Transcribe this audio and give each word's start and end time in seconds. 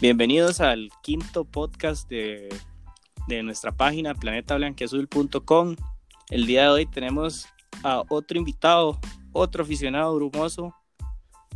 Bienvenidos 0.00 0.60
al 0.60 0.90
quinto 1.02 1.44
podcast 1.44 2.08
de, 2.08 2.48
nuestra 3.42 3.72
página 3.72 4.14
planetablanquiazul.com. 4.14 5.74
El 6.30 6.46
día 6.46 6.62
de 6.62 6.68
hoy 6.68 6.86
tenemos 6.86 7.48
a 7.82 8.04
otro 8.08 8.38
invitado, 8.38 8.96
otro 9.32 9.64
aficionado 9.64 10.14
brumoso, 10.14 10.72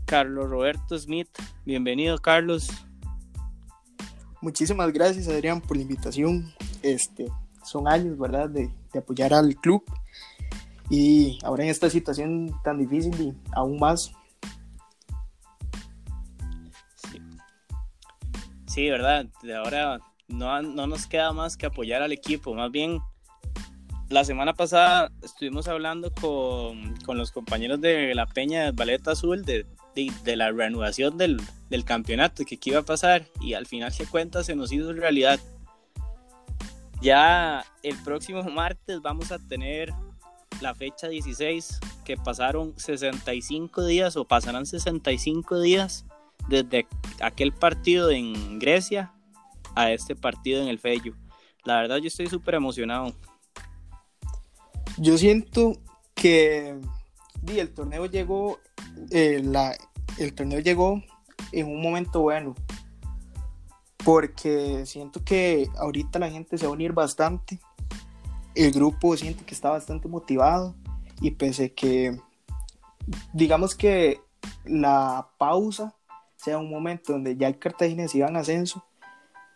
Carlos 0.07 0.51
Roberto 0.51 0.99
Smith. 0.99 1.29
Bienvenido, 1.65 2.19
Carlos. 2.19 2.69
Muchísimas 4.41 4.93
gracias, 4.93 5.29
Adrián, 5.29 5.61
por 5.61 5.77
la 5.77 5.85
invitación. 5.85 6.53
Este, 6.83 7.29
son 7.65 7.87
años, 7.87 8.19
¿verdad?, 8.19 8.51
de, 8.51 8.73
de 8.93 8.99
apoyar 8.99 9.33
al 9.33 9.55
club. 9.55 9.85
Y 10.91 11.39
ahora 11.45 11.63
en 11.63 11.71
esta 11.71 11.89
situación 11.89 12.53
tan 12.65 12.79
difícil 12.79 13.15
y 13.21 13.35
aún 13.53 13.79
más, 13.79 14.13
Sí, 18.73 18.89
verdad. 18.89 19.27
De 19.43 19.55
ahora 19.55 20.01
no, 20.29 20.63
no 20.63 20.87
nos 20.87 21.07
queda 21.07 21.31
más 21.35 21.59
que 21.59 21.67
apoyar 21.67 22.01
al 22.01 22.11
equipo. 22.11 22.55
Más 22.55 22.71
bien, 22.71 23.01
la 24.09 24.25
semana 24.25 24.55
pasada 24.55 25.13
estuvimos 25.23 25.69
hablando 25.69 26.11
con, 26.11 26.97
con 27.05 27.19
los 27.19 27.33
compañeros 27.33 27.83
de 27.83 28.15
la 28.15 28.25
Peña 28.25 28.65
de 28.65 28.71
Ballet 28.71 29.07
Azul 29.07 29.45
de, 29.45 29.67
de, 29.95 30.37
la 30.37 30.51
reanudación 30.53 31.19
del, 31.19 31.39
del, 31.69 31.85
campeonato, 31.85 32.47
que 32.47 32.57
qué 32.57 32.71
iba 32.71 32.81
a 32.81 32.85
pasar. 32.85 33.27
Y 33.43 33.53
al 33.53 33.67
final 33.67 33.93
se 33.93 34.07
cuenta, 34.07 34.43
se 34.43 34.57
nos 34.57 34.73
hizo 34.73 34.91
realidad. 34.95 35.39
Ya 37.03 37.67
el 37.83 38.03
próximo 38.05 38.43
martes 38.51 39.03
vamos 39.03 39.33
a 39.33 39.39
tener 39.39 39.93
la 40.63 40.75
fecha 40.75 41.09
16, 41.09 41.79
que 42.07 42.17
pasaron 42.17 42.73
65 42.79 43.85
días 43.85 44.17
o 44.17 44.25
pasarán 44.25 44.65
65 44.65 45.61
días 45.61 46.07
desde 46.49 46.87
aquel 47.21 47.53
partido 47.53 48.11
en 48.11 48.59
Grecia 48.59 49.13
a 49.75 49.91
este 49.91 50.15
partido 50.17 50.63
en 50.63 50.69
el 50.69 50.79
Fello. 50.79 51.15
La 51.65 51.81
verdad 51.81 51.99
yo 51.99 52.09
estoy 52.09 52.27
súper 52.27 52.55
emocionado. 52.55 53.15
Yo 54.99 55.17
siento 55.17 55.75
que 56.15 56.79
el 57.47 57.73
torneo 57.73 58.07
llegó, 58.07 58.59
eh, 59.11 59.43
el 60.19 60.35
torneo 60.35 60.61
llegó 60.61 61.03
en 61.53 61.67
un 61.67 61.81
momento 61.81 62.21
bueno, 62.21 62.55
porque 64.05 64.85
siento 64.87 65.25
que 65.25 65.69
ahorita 65.79 66.19
la 66.19 66.31
gente 66.31 66.59
se 66.59 66.67
va 66.67 66.71
a 66.71 66.75
unir 66.75 66.93
bastante, 66.93 67.59
el 68.55 68.73
grupo 68.73 69.17
siento 69.17 69.45
que 69.47 69.55
está 69.55 69.71
bastante 69.71 70.09
motivado 70.09 70.75
y 71.21 71.31
pese 71.31 71.73
que 71.73 72.19
digamos 73.33 73.75
que 73.75 74.21
la 74.65 75.29
pausa 75.39 75.95
sea 76.43 76.59
un 76.59 76.71
momento 76.71 77.13
donde 77.13 77.37
ya 77.37 77.49
el 77.49 77.59
Cartagena 77.59 78.07
iba 78.13 78.29
en 78.29 78.37
ascenso, 78.37 78.85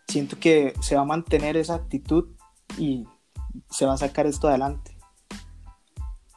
siento 0.07 0.39
que 0.39 0.73
se 0.81 0.95
va 0.95 1.03
a 1.03 1.07
mantener 1.07 1.57
esa 1.57 1.75
actitud 1.75 2.29
y 2.79 3.05
se 3.71 3.87
va 3.87 3.95
a 3.95 3.99
sacar 3.99 4.27
esto 4.27 4.49
adelante. 4.49 4.97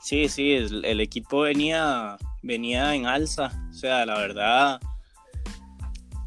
Sí, 0.01 0.29
sí, 0.29 0.53
el, 0.53 1.01
equipo 1.01 1.41
venía, 1.41 2.17
venía 2.41 2.95
en 2.95 3.05
alza, 3.05 3.51
o 3.69 3.73
sea, 3.73 4.05
la 4.05 4.17
verdad 4.17 4.79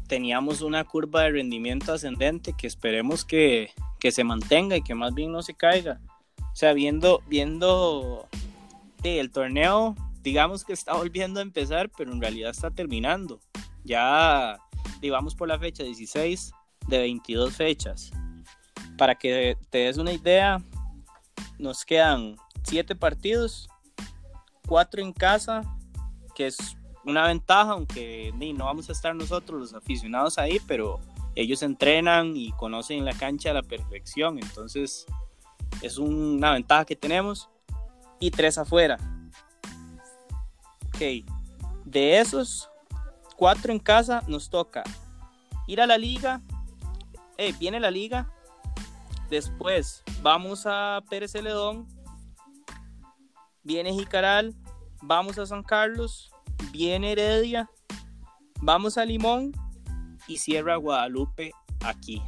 teníamos 0.07 0.61
una 0.61 0.83
curva 0.83 1.23
de 1.23 1.31
rendimiento 1.31 1.91
ascendente 1.91 2.53
que 2.53 2.67
esperemos 2.67 3.25
que, 3.25 3.71
se 3.99 4.23
mantenga 4.23 4.75
y 4.75 4.83
que 4.83 4.95
más 4.95 5.13
bien 5.13 5.31
no 5.31 5.41
se 5.41 5.53
caiga. 5.53 5.99
O 6.37 6.55
sea, 6.55 6.73
viendo, 6.73 7.23
viendo 7.27 8.27
el 9.03 9.31
torneo, 9.31 9.95
digamos 10.21 10.65
que 10.65 10.73
está 10.73 10.93
volviendo 10.93 11.39
a 11.39 11.43
empezar, 11.43 11.89
pero 11.97 12.11
en 12.11 12.21
realidad 12.21 12.51
está 12.51 12.69
terminando. 12.69 13.39
Ya 13.83 14.57
digamos 15.01 15.35
por 15.35 15.47
la 15.47 15.59
fecha 15.59 15.83
16 15.83 16.53
de 16.87 16.97
22 16.97 17.55
fechas. 17.55 18.11
Para 18.97 19.15
que 19.15 19.57
te 19.69 19.79
des 19.79 19.97
una 19.97 20.13
idea, 20.13 20.61
nos 21.57 21.83
quedan 21.83 22.37
7 22.63 22.95
partidos, 22.95 23.67
4 24.67 25.01
en 25.01 25.11
casa, 25.11 25.61
que 26.35 26.47
es 26.47 26.77
una 27.05 27.27
ventaja, 27.27 27.71
aunque 27.71 28.33
no 28.55 28.65
vamos 28.65 28.89
a 28.89 28.93
estar 28.93 29.13
nosotros 29.15 29.59
los 29.59 29.73
aficionados 29.73 30.37
ahí, 30.37 30.59
pero 30.67 30.99
ellos 31.35 31.63
entrenan 31.63 32.35
y 32.37 32.51
conocen 32.53 33.03
la 33.03 33.13
cancha 33.13 33.51
a 33.51 33.53
la 33.53 33.63
perfección, 33.63 34.39
entonces 34.39 35.05
es 35.81 35.97
una 35.97 36.53
ventaja 36.53 36.85
que 36.85 36.95
tenemos. 36.95 37.49
Y 38.19 38.31
3 38.31 38.59
afuera. 38.59 38.97
Ok, 40.87 41.25
de 41.83 42.19
esos 42.19 42.69
cuatro 43.35 43.71
en 43.71 43.79
casa, 43.79 44.23
nos 44.27 44.49
toca 44.49 44.83
ir 45.67 45.81
a 45.81 45.87
la 45.87 45.97
liga. 45.97 46.41
Eh, 47.37 47.53
viene 47.59 47.79
la 47.79 47.91
liga. 47.91 48.31
Después 49.29 50.03
vamos 50.21 50.63
a 50.65 51.01
Pérez 51.09 51.31
Celedón. 51.31 51.87
Viene 53.63 53.93
Jicaral. 53.93 54.55
Vamos 55.01 55.37
a 55.37 55.45
San 55.45 55.63
Carlos. 55.63 56.31
Viene 56.71 57.13
Heredia. 57.13 57.69
Vamos 58.61 58.97
a 58.97 59.05
Limón. 59.05 59.51
Y 60.27 60.37
cierra 60.37 60.75
Guadalupe 60.75 61.51
aquí. 61.83 62.21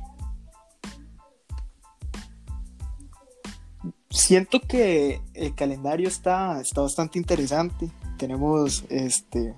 Siento 4.10 4.60
que 4.62 5.22
el 5.34 5.54
calendario 5.56 6.08
está, 6.08 6.60
está 6.62 6.82
bastante 6.82 7.20
interesante. 7.20 7.92
Tenemos 8.18 8.86
este 8.90 9.54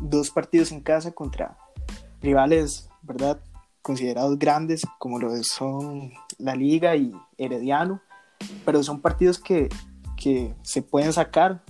dos 0.00 0.30
partidos 0.30 0.72
en 0.72 0.80
casa 0.80 1.12
contra 1.12 1.56
rivales, 2.20 2.88
¿verdad? 3.02 3.40
Considerados 3.82 4.38
grandes 4.38 4.86
como 4.98 5.18
lo 5.18 5.30
son 5.42 6.12
la 6.38 6.54
Liga 6.54 6.96
y 6.96 7.12
Herediano, 7.38 8.00
pero 8.64 8.82
son 8.82 9.00
partidos 9.00 9.38
que, 9.38 9.68
se 10.62 10.82
pueden 10.82 11.12
sacar 11.12 11.62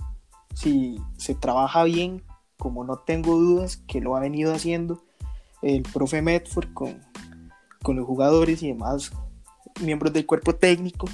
si 0.55 0.99
se 1.17 1.35
trabaja 1.35 1.83
bien, 1.83 2.23
como 2.57 2.83
no 2.83 2.97
tengo 2.97 3.37
dudas 3.37 3.77
que 3.77 4.01
lo 4.01 4.15
ha 4.15 4.19
venido 4.19 4.51
haciendo 4.51 5.03
el 5.61 5.83
profe 5.83 6.23
Medford 6.23 6.73
con, 6.73 6.99
con 7.83 7.97
los 7.97 8.07
jugadores 8.07 8.63
y 8.63 8.69
demás 8.69 9.11
miembros 9.81 10.11
del 10.13 10.25
cuerpo 10.25 10.55
técnico. 10.55 11.07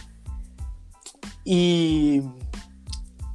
Y 1.44 2.22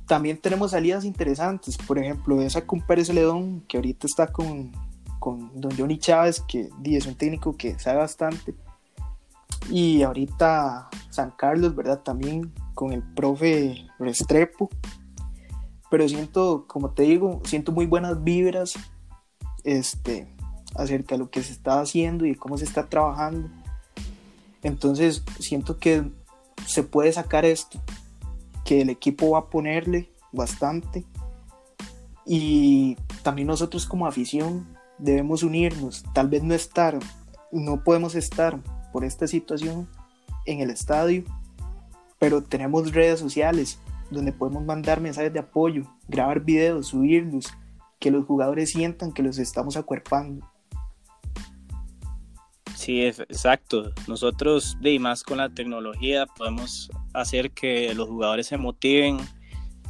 también 0.09 0.39
tenemos 0.39 0.71
salidas 0.71 1.05
interesantes, 1.05 1.77
por 1.77 1.99
ejemplo, 1.99 2.41
esa 2.41 2.67
con 2.67 2.81
Pérez 2.81 3.11
Ledón, 3.11 3.61
que 3.69 3.77
ahorita 3.77 4.07
está 4.07 4.27
con, 4.27 4.73
con 5.19 5.61
Don 5.61 5.77
Johnny 5.77 5.99
Chávez, 5.99 6.41
que 6.49 6.71
es 6.83 7.07
un 7.07 7.15
técnico 7.15 7.55
que 7.57 7.79
sabe 7.79 7.99
bastante. 7.99 8.55
Y 9.71 10.03
ahorita 10.03 10.89
San 11.11 11.31
Carlos, 11.33 11.77
¿verdad? 11.77 12.01
También 12.01 12.53
con 12.75 12.93
el 12.93 13.03
profe 13.03 13.87
Restrepo. 13.99 14.71
Pero 15.91 16.09
siento, 16.09 16.65
como 16.67 16.91
te 16.91 17.03
digo, 17.03 17.43
siento 17.45 17.73
muy 17.73 17.85
buenas 17.85 18.25
vibras 18.25 18.75
este, 19.63 20.27
acerca 20.75 21.17
de 21.17 21.19
lo 21.19 21.31
que 21.31 21.43
se 21.43 21.53
está 21.53 21.81
haciendo 21.81 22.25
y 22.25 22.35
cómo 22.35 22.57
se 22.57 22.65
está 22.65 22.89
trabajando. 22.89 23.51
Entonces 24.63 25.23
siento 25.39 25.79
que 25.79 26.11
se 26.67 26.83
puede 26.83 27.13
sacar 27.13 27.45
esto 27.45 27.79
que 28.69 28.83
el 28.83 28.91
equipo 28.91 29.31
va 29.31 29.39
a 29.39 29.49
ponerle 29.49 30.11
bastante. 30.31 31.07
Y 32.27 32.99
también 33.23 33.49
nosotros 33.49 33.87
como 33.87 34.07
afición 34.07 34.69
debemos 34.99 35.43
unirnos, 35.43 36.05
tal 36.13 36.29
vez 36.29 36.43
no 36.43 36.53
estar, 36.53 36.99
no 37.51 37.83
podemos 37.83 38.15
estar 38.15 38.61
por 38.93 39.07
esta 39.07 39.27
situación 39.27 39.89
en 40.45 40.61
el 40.61 40.69
estadio, 40.69 41.25
pero 42.19 42.45
tenemos 42.45 42.93
redes 42.93 43.21
sociales 43.21 43.79
donde 44.11 44.33
podemos 44.33 44.63
mandar 44.63 45.01
mensajes 45.01 45.33
de 45.33 45.39
apoyo, 45.39 45.85
grabar 46.07 46.45
videos, 46.45 46.89
subirlos, 46.89 47.47
que 47.99 48.11
los 48.11 48.27
jugadores 48.27 48.69
sientan 48.69 49.13
que 49.13 49.23
los 49.23 49.39
estamos 49.39 49.79
acuerpando. 49.79 50.47
Sí, 52.89 53.05
exacto. 53.05 53.93
Nosotros, 54.07 54.79
de 54.81 54.99
más 54.99 55.23
con 55.23 55.37
la 55.37 55.51
tecnología, 55.51 56.25
podemos 56.25 56.91
hacer 57.13 57.51
que 57.51 57.93
los 57.95 58.09
jugadores 58.09 58.47
se 58.47 58.57
motiven, 58.57 59.19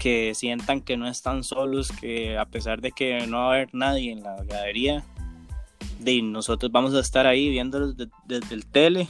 que 0.01 0.35
sientan 0.35 0.81
que 0.81 0.97
no 0.97 1.07
están 1.07 1.45
solos, 1.45 1.93
que 1.93 2.37
a 2.37 2.47
pesar 2.47 2.81
de 2.81 2.91
que 2.91 3.25
no 3.29 3.37
va 3.37 3.45
a 3.45 3.55
haber 3.55 3.73
nadie 3.73 4.11
en 4.11 4.25
la 4.25 4.43
gradería, 4.43 5.05
de 6.01 6.21
nosotros 6.23 6.73
vamos 6.73 6.93
a 6.93 6.99
estar 6.99 7.25
ahí 7.25 7.49
viéndolos 7.49 7.95
desde 8.27 8.53
el 8.53 8.67
tele 8.67 9.07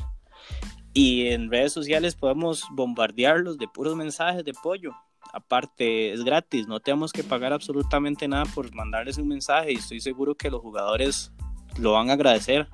y 0.92 1.28
en 1.28 1.50
redes 1.50 1.72
sociales 1.72 2.14
podemos 2.14 2.64
bombardearlos 2.72 3.56
de 3.56 3.68
puros 3.68 3.96
mensajes 3.96 4.44
de 4.44 4.50
apoyo. 4.50 4.92
Aparte, 5.32 6.12
es 6.12 6.24
gratis, 6.24 6.68
no 6.68 6.78
tenemos 6.78 7.10
que 7.10 7.24
pagar 7.24 7.54
absolutamente 7.54 8.28
nada 8.28 8.44
por 8.54 8.70
mandarles 8.74 9.16
un 9.16 9.28
mensaje 9.28 9.72
y 9.72 9.76
estoy 9.76 10.02
seguro 10.02 10.34
que 10.34 10.50
los 10.50 10.60
jugadores 10.60 11.32
lo 11.78 11.92
van 11.92 12.10
a 12.10 12.12
agradecer. 12.12 12.68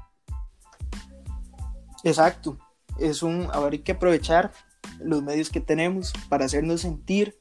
Exacto. 2.04 2.58
Es 2.98 3.22
un, 3.22 3.48
ahora 3.52 3.72
hay 3.72 3.80
que 3.80 3.92
aprovechar 3.92 4.52
los 5.00 5.22
medios 5.22 5.50
que 5.50 5.60
tenemos 5.60 6.12
para 6.28 6.44
hacernos 6.44 6.82
sentir 6.82 7.36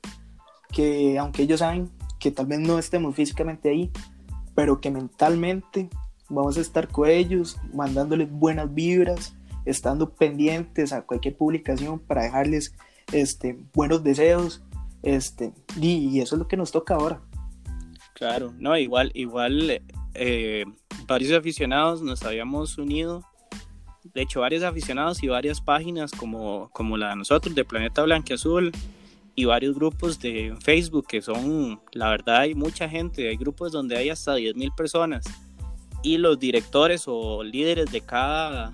que 0.72 1.20
aunque 1.20 1.44
ellos 1.44 1.60
saben 1.60 1.92
que 2.20 2.32
tal 2.32 2.48
vez 2.48 2.60
no 2.60 2.80
estemos 2.80 3.16
físicamente 3.16 3.70
ahí, 3.70 3.92
pero 4.56 4.82
que 4.82 4.90
mentalmente 4.90 5.90
vamos 6.30 6.58
a 6.58 6.62
estar 6.62 6.88
con 6.88 7.10
ellos, 7.10 7.58
mandándoles 7.74 8.32
buenas 8.32 8.74
vibras, 8.74 9.36
estando 9.66 10.14
pendientes 10.14 10.94
a 10.94 11.04
cualquier 11.04 11.38
publicación 11.38 12.00
para 12.00 12.24
dejarles 12.24 12.74
este, 13.12 13.60
buenos 13.74 14.04
deseos, 14.04 14.64
este, 15.04 15.54
y, 15.80 16.20
eso 16.22 16.36
es 16.36 16.40
lo 16.40 16.48
que 16.48 16.58
nos 16.58 16.72
toca 16.72 16.96
ahora. 16.96 17.22
Claro, 18.14 18.54
no, 18.58 18.78
igual, 18.78 19.12
igual 19.14 19.82
eh, 20.14 20.66
varios 21.08 21.38
aficionados 21.38 22.02
nos 22.02 22.24
habíamos 22.24 22.78
unido, 22.78 23.24
de 24.04 24.22
hecho 24.22 24.42
varios 24.42 24.64
aficionados 24.64 25.24
y 25.24 25.28
varias 25.28 25.62
páginas 25.62 26.12
como, 26.12 26.70
como 26.72 26.98
la 26.98 27.10
de 27.10 27.16
nosotros 27.18 27.56
de 27.56 27.66
Planeta 27.66 28.04
Azul 28.34 28.72
y 29.36 29.46
varios 29.46 29.76
grupos 29.76 30.20
de 30.20 30.56
Facebook 30.62 31.08
que 31.08 31.22
son, 31.22 31.82
la 31.92 32.10
verdad 32.10 32.42
hay 32.42 32.56
mucha 32.56 32.88
gente, 32.88 33.30
hay 33.30 33.38
grupos 33.38 33.72
donde 33.72 33.98
hay 33.98 34.10
hasta 34.10 34.38
10.000 34.38 34.76
personas 34.76 35.26
y 36.04 36.18
los 36.18 36.38
directores 36.38 37.06
o 37.08 37.44
líderes 37.44 37.92
de 37.92 38.02
cada 38.02 38.74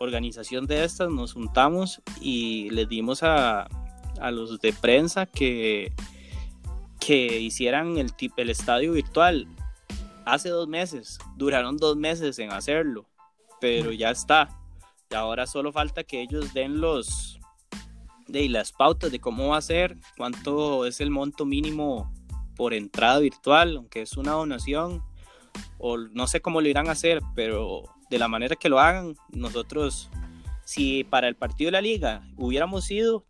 organización 0.00 0.66
de 0.66 0.82
estas 0.84 1.10
nos 1.10 1.34
juntamos 1.34 2.02
y 2.20 2.70
les 2.70 2.88
dimos 2.88 3.22
a, 3.22 3.68
a 4.20 4.30
los 4.30 4.60
de 4.60 4.72
prensa 4.72 5.26
que, 5.26 5.92
que 6.98 7.38
hicieran 7.38 7.98
el, 7.98 8.12
el 8.36 8.50
estadio 8.50 8.92
virtual. 8.92 9.46
Hace 10.24 10.48
dos 10.48 10.68
meses, 10.68 11.18
duraron 11.36 11.76
dos 11.76 11.96
meses 11.96 12.38
en 12.38 12.52
hacerlo, 12.52 13.06
pero 13.62 13.92
ya 13.92 14.10
está. 14.10 14.48
Y 15.08 15.14
ahora 15.14 15.46
solo 15.46 15.70
falta 15.70 16.02
que 16.02 16.20
ellos 16.20 16.52
den 16.52 16.80
los 16.80 17.38
de 18.26 18.48
las 18.48 18.72
pautas 18.72 19.12
de 19.12 19.20
cómo 19.20 19.48
va 19.48 19.58
a 19.58 19.62
ser, 19.62 19.96
cuánto 20.16 20.84
es 20.84 21.00
el 21.00 21.10
monto 21.10 21.44
mínimo 21.44 22.12
por 22.56 22.74
entrada 22.74 23.20
virtual, 23.20 23.76
aunque 23.76 24.02
es 24.02 24.16
una 24.16 24.32
donación, 24.32 25.04
o 25.78 25.96
no 25.96 26.26
sé 26.26 26.40
cómo 26.40 26.60
lo 26.60 26.68
irán 26.68 26.88
a 26.88 26.92
hacer, 26.92 27.20
pero 27.36 27.84
de 28.10 28.18
la 28.18 28.26
manera 28.26 28.56
que 28.56 28.68
lo 28.68 28.80
hagan, 28.80 29.14
nosotros, 29.30 30.10
si 30.64 31.04
para 31.04 31.28
el 31.28 31.36
partido 31.36 31.68
de 31.68 31.72
la 31.72 31.82
liga 31.82 32.26
hubiéramos 32.36 32.90
ido, 32.90 33.24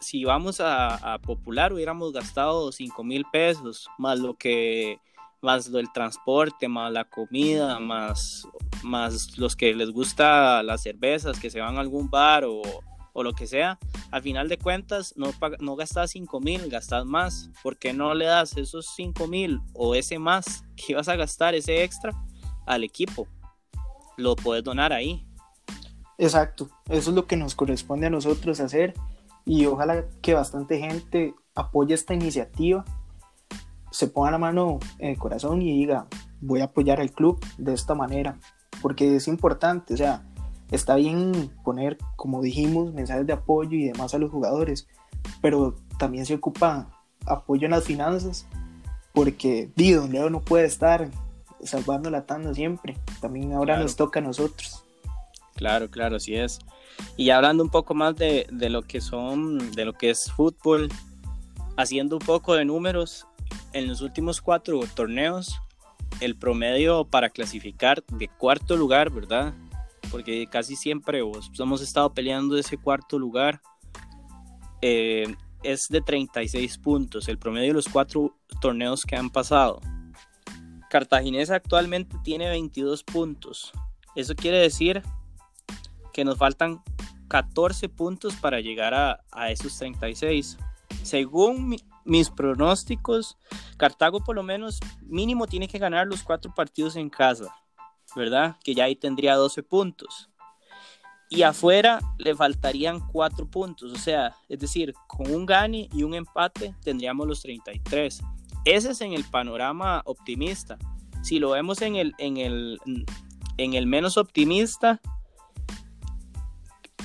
si 0.00 0.24
vamos 0.24 0.62
a, 0.62 1.18
Popular, 1.26 1.74
hubiéramos 1.74 2.12
gastado 2.14 2.72
5 2.72 3.04
mil 3.04 3.26
pesos, 3.30 3.90
más 3.98 4.18
lo 4.18 4.34
que 4.34 4.98
más 5.44 5.70
del 5.70 5.92
transporte, 5.92 6.66
más 6.66 6.90
la 6.90 7.04
comida, 7.04 7.78
más, 7.78 8.48
más 8.82 9.38
los 9.38 9.54
que 9.54 9.74
les 9.74 9.90
gusta 9.90 10.62
las 10.62 10.82
cervezas, 10.82 11.38
que 11.38 11.50
se 11.50 11.60
van 11.60 11.76
a 11.76 11.80
algún 11.80 12.10
bar 12.10 12.44
o, 12.44 12.62
o 13.14 13.22
lo 13.22 13.32
que 13.32 13.46
sea, 13.46 13.78
al 14.10 14.22
final 14.22 14.48
de 14.48 14.58
cuentas 14.58 15.14
no, 15.16 15.30
no 15.60 15.76
gastas 15.76 16.10
5 16.10 16.40
mil, 16.40 16.68
gastas 16.68 17.06
más. 17.06 17.48
¿Por 17.62 17.78
qué 17.78 17.92
no 17.92 18.12
le 18.12 18.26
das 18.26 18.56
esos 18.56 18.92
5 18.96 19.28
mil 19.28 19.60
o 19.72 19.94
ese 19.94 20.18
más 20.18 20.64
que 20.76 20.92
ibas 20.92 21.08
a 21.08 21.16
gastar, 21.16 21.54
ese 21.54 21.84
extra, 21.84 22.12
al 22.66 22.82
equipo? 22.82 23.28
Lo 24.16 24.34
puedes 24.34 24.64
donar 24.64 24.92
ahí. 24.92 25.26
Exacto, 26.18 26.68
eso 26.88 27.10
es 27.10 27.16
lo 27.16 27.26
que 27.26 27.36
nos 27.36 27.54
corresponde 27.54 28.08
a 28.08 28.10
nosotros 28.10 28.60
hacer 28.60 28.94
y 29.44 29.66
ojalá 29.66 30.04
que 30.20 30.34
bastante 30.34 30.78
gente 30.78 31.34
apoye 31.54 31.94
esta 31.94 32.14
iniciativa, 32.14 32.84
se 33.94 34.08
ponga 34.08 34.32
la 34.32 34.38
mano 34.38 34.80
en 34.98 35.10
el 35.10 35.18
corazón 35.18 35.62
y 35.62 35.78
diga, 35.78 36.08
voy 36.40 36.60
a 36.62 36.64
apoyar 36.64 37.00
al 37.00 37.12
club 37.12 37.38
de 37.58 37.74
esta 37.74 37.94
manera, 37.94 38.40
porque 38.82 39.14
es 39.14 39.28
importante, 39.28 39.94
o 39.94 39.96
sea, 39.96 40.24
está 40.72 40.96
bien 40.96 41.52
poner, 41.62 41.96
como 42.16 42.42
dijimos, 42.42 42.92
mensajes 42.92 43.24
de 43.24 43.34
apoyo 43.34 43.78
y 43.78 43.84
demás 43.84 44.12
a 44.12 44.18
los 44.18 44.32
jugadores, 44.32 44.88
pero 45.40 45.76
también 45.96 46.26
se 46.26 46.34
ocupa 46.34 46.90
apoyo 47.24 47.66
en 47.66 47.70
las 47.70 47.84
finanzas, 47.84 48.48
porque 49.12 49.70
Don 49.76 50.10
Leo 50.10 50.28
no 50.28 50.40
puede 50.40 50.64
estar 50.64 51.08
salvando 51.62 52.10
la 52.10 52.26
tanda 52.26 52.52
siempre, 52.52 52.98
también 53.20 53.52
ahora 53.52 53.78
nos 53.78 53.94
toca 53.94 54.18
a 54.18 54.24
nosotros. 54.24 54.84
Claro, 55.54 55.88
claro, 55.88 56.16
así 56.16 56.34
es. 56.34 56.58
Y 57.16 57.30
hablando 57.30 57.62
un 57.62 57.70
poco 57.70 57.94
más 57.94 58.16
de, 58.16 58.48
de, 58.50 58.70
lo 58.70 58.82
que 58.82 59.00
son, 59.00 59.70
de 59.70 59.84
lo 59.84 59.92
que 59.92 60.10
es 60.10 60.32
fútbol, 60.32 60.88
haciendo 61.76 62.16
un 62.16 62.26
poco 62.26 62.54
de 62.54 62.64
números, 62.64 63.28
en 63.74 63.88
los 63.88 64.00
últimos 64.00 64.40
cuatro 64.40 64.80
torneos, 64.94 65.60
el 66.20 66.36
promedio 66.36 67.04
para 67.04 67.28
clasificar 67.28 68.02
de 68.06 68.28
cuarto 68.28 68.76
lugar, 68.76 69.10
¿verdad? 69.10 69.52
Porque 70.10 70.46
casi 70.46 70.76
siempre 70.76 71.20
hemos 71.58 71.82
estado 71.82 72.14
peleando 72.14 72.56
ese 72.56 72.78
cuarto 72.78 73.18
lugar. 73.18 73.60
Eh, 74.80 75.34
es 75.62 75.86
de 75.88 76.00
36 76.00 76.78
puntos, 76.78 77.28
el 77.28 77.38
promedio 77.38 77.68
de 77.68 77.74
los 77.74 77.88
cuatro 77.88 78.36
torneos 78.60 79.04
que 79.04 79.16
han 79.16 79.30
pasado. 79.30 79.80
Cartaginesa 80.88 81.56
actualmente 81.56 82.16
tiene 82.22 82.48
22 82.48 83.02
puntos. 83.02 83.72
Eso 84.14 84.34
quiere 84.36 84.58
decir 84.58 85.02
que 86.12 86.24
nos 86.24 86.38
faltan 86.38 86.82
14 87.28 87.88
puntos 87.88 88.36
para 88.36 88.60
llegar 88.60 88.94
a, 88.94 89.50
esos 89.50 89.76
36. 89.76 90.58
Según 91.02 91.76
mis 92.04 92.30
pronósticos, 92.30 93.38
Cartago 93.76 94.22
por 94.22 94.36
lo 94.36 94.42
menos 94.42 94.80
mínimo 95.02 95.46
tiene 95.46 95.68
que 95.68 95.78
ganar 95.78 96.06
los 96.06 96.22
cuatro 96.22 96.54
partidos 96.54 96.96
en 96.96 97.10
casa, 97.10 97.54
¿verdad? 98.14 98.56
Que 98.62 98.74
ya 98.74 98.84
ahí 98.84 98.96
tendría 98.96 99.36
12 99.36 99.62
puntos. 99.62 100.30
Y 101.30 101.42
afuera 101.42 102.00
le 102.18 102.34
faltarían 102.34 103.00
4 103.00 103.50
puntos, 103.50 103.92
o 103.92 103.96
sea, 103.96 104.36
es 104.48 104.58
decir, 104.58 104.94
con 105.08 105.30
un 105.30 105.46
gane 105.46 105.88
y 105.92 106.02
un 106.02 106.14
empate 106.14 106.74
tendríamos 106.82 107.26
los 107.26 107.40
33. 107.42 108.22
Ese 108.64 108.90
es 108.90 109.00
en 109.00 109.14
el 109.14 109.24
panorama 109.24 110.02
optimista. 110.04 110.78
Si 111.22 111.38
lo 111.38 111.50
vemos 111.50 111.82
en 111.82 111.96
el, 111.96 112.14
en 112.18 112.36
el, 112.36 112.78
en 113.56 113.74
el 113.74 113.86
menos 113.86 114.16
optimista, 114.16 115.00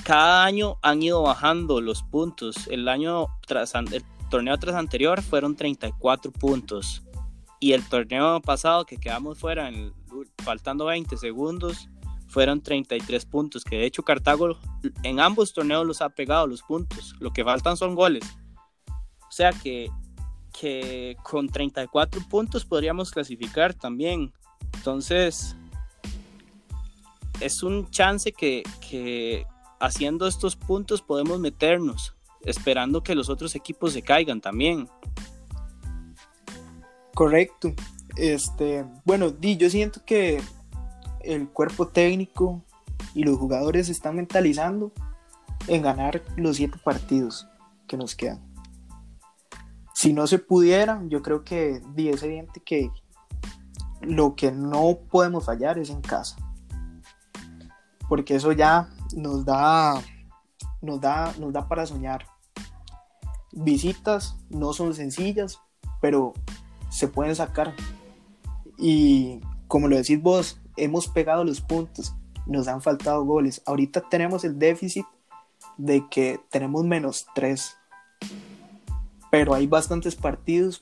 cada 0.04 0.44
año 0.44 0.76
han 0.82 1.02
ido 1.02 1.22
bajando 1.22 1.80
los 1.80 2.02
puntos. 2.02 2.66
El 2.68 2.88
año 2.88 3.26
tras 3.46 3.74
el 3.74 4.04
torneo 4.30 4.56
tras 4.58 4.76
anterior 4.76 5.20
fueron 5.20 5.56
34 5.56 6.32
puntos. 6.32 7.02
Y 7.58 7.72
el 7.72 7.86
torneo 7.86 8.40
pasado 8.40 8.86
que 8.86 8.96
quedamos 8.96 9.38
fuera, 9.38 9.70
faltando 10.42 10.86
20 10.86 11.18
segundos, 11.18 11.88
fueron 12.28 12.62
33 12.62 13.26
puntos. 13.26 13.64
Que 13.64 13.76
de 13.76 13.84
hecho 13.84 14.02
Cartago 14.02 14.56
en 15.02 15.20
ambos 15.20 15.52
torneos 15.52 15.86
los 15.86 16.00
ha 16.00 16.08
pegado 16.08 16.46
los 16.46 16.62
puntos. 16.62 17.14
Lo 17.20 17.32
que 17.32 17.44
faltan 17.44 17.76
son 17.76 17.94
goles. 17.94 18.24
O 18.88 19.32
sea 19.32 19.52
que, 19.52 19.90
que 20.58 21.16
con 21.22 21.48
34 21.48 22.22
puntos 22.28 22.64
podríamos 22.64 23.10
clasificar 23.10 23.74
también. 23.74 24.32
Entonces, 24.74 25.56
es 27.40 27.62
un 27.62 27.90
chance 27.90 28.32
que, 28.32 28.62
que 28.88 29.46
haciendo 29.80 30.26
estos 30.26 30.56
puntos 30.56 31.02
podemos 31.02 31.40
meternos, 31.40 32.14
esperando 32.44 33.02
que 33.02 33.14
los 33.14 33.28
otros 33.28 33.54
equipos 33.54 33.92
se 33.92 34.02
caigan 34.02 34.40
también. 34.40 34.88
Correcto. 37.14 37.74
Este, 38.16 38.84
bueno, 39.04 39.30
Di, 39.30 39.56
yo 39.56 39.70
siento 39.70 40.04
que 40.04 40.40
el 41.22 41.48
cuerpo 41.48 41.88
técnico 41.88 42.62
y 43.14 43.24
los 43.24 43.38
jugadores 43.38 43.86
se 43.86 43.92
están 43.92 44.16
mentalizando 44.16 44.92
en 45.68 45.82
ganar 45.82 46.22
los 46.36 46.56
siete 46.56 46.78
partidos 46.82 47.46
que 47.86 47.96
nos 47.96 48.14
quedan. 48.14 48.40
Si 49.94 50.12
no 50.12 50.26
se 50.26 50.38
pudiera, 50.38 51.02
yo 51.08 51.22
creo 51.22 51.44
que 51.44 51.82
Di, 51.94 52.08
es 52.08 52.22
evidente 52.22 52.60
que 52.64 52.90
lo 54.00 54.34
que 54.34 54.50
no 54.50 54.98
podemos 55.10 55.44
fallar 55.44 55.78
es 55.78 55.90
en 55.90 56.00
casa. 56.00 56.36
Porque 58.08 58.36
eso 58.36 58.52
ya 58.52 58.88
nos 59.14 59.44
da, 59.44 60.00
nos 60.80 61.00
da, 61.00 61.34
nos 61.38 61.52
da 61.52 61.68
para 61.68 61.86
soñar. 61.86 62.26
Visitas 63.52 64.36
no 64.48 64.72
son 64.72 64.94
sencillas, 64.94 65.60
pero 66.00 66.34
se 66.90 67.08
pueden 67.08 67.34
sacar. 67.34 67.74
Y 68.78 69.40
como 69.68 69.88
lo 69.88 69.96
decís 69.96 70.20
vos, 70.20 70.60
hemos 70.76 71.08
pegado 71.08 71.44
los 71.44 71.60
puntos, 71.60 72.14
nos 72.46 72.68
han 72.68 72.82
faltado 72.82 73.24
goles. 73.24 73.62
Ahorita 73.66 74.02
tenemos 74.08 74.44
el 74.44 74.58
déficit 74.58 75.06
de 75.76 76.08
que 76.08 76.40
tenemos 76.50 76.84
menos 76.84 77.26
3. 77.34 77.76
Pero 79.30 79.54
hay 79.54 79.66
bastantes 79.66 80.16
partidos 80.16 80.80